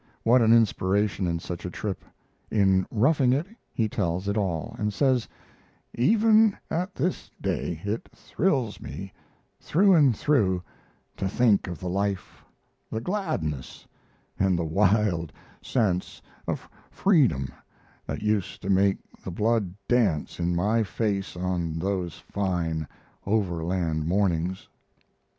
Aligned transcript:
What 0.23 0.41
an 0.41 0.51
inspiration 0.51 1.27
in 1.27 1.37
such 1.37 1.63
a 1.63 1.69
trip! 1.69 2.03
In 2.49 2.87
'Roughing 2.89 3.33
It' 3.33 3.45
he 3.71 3.87
tells 3.87 4.27
it 4.27 4.35
all, 4.35 4.75
and 4.79 4.91
says: 4.91 5.27
"Even 5.93 6.57
at 6.71 6.95
this 6.95 7.29
day 7.39 7.79
it 7.85 8.09
thrills 8.15 8.81
me 8.81 9.13
through 9.59 9.93
and 9.93 10.17
through 10.17 10.63
to 11.17 11.29
think 11.29 11.67
of 11.67 11.79
the 11.79 11.87
life, 11.87 12.43
the 12.89 12.99
gladness, 12.99 13.85
and 14.39 14.57
the 14.57 14.65
wild 14.65 15.31
sense 15.61 16.19
of 16.47 16.67
freedom 16.89 17.49
that 18.07 18.23
used 18.23 18.63
to 18.63 18.71
make 18.71 18.97
the 19.23 19.29
blood 19.29 19.75
dance 19.87 20.39
in 20.39 20.55
my 20.55 20.81
face 20.81 21.35
on 21.37 21.77
those 21.77 22.15
fine 22.15 22.87
Overland 23.27 24.07
mornings." 24.07 24.67